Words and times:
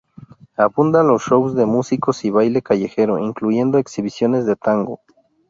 Abundan 0.57 1.07
los 1.09 1.21
shows 1.21 1.53
de 1.53 1.67
músicos 1.67 2.25
y 2.25 2.31
baile 2.31 2.63
callejero, 2.63 3.19
incluyendo 3.19 3.77
exhibiciones 3.77 4.47
de 4.47 4.55
tango. 4.55 5.01